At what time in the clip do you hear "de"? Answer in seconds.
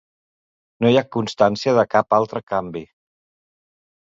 1.81-1.83